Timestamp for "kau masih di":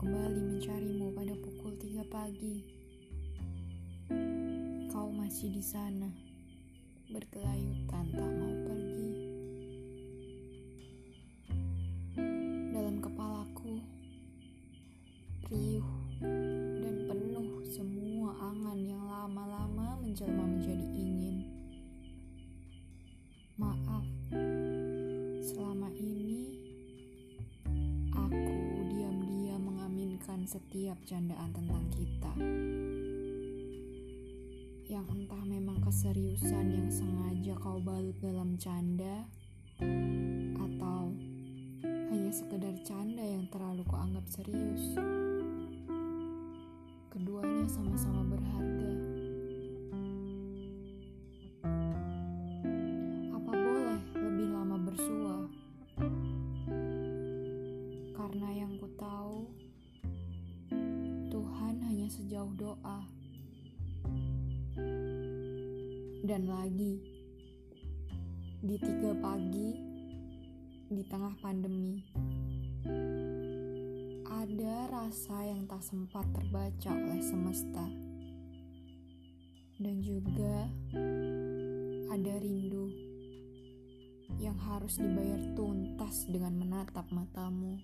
4.88-5.60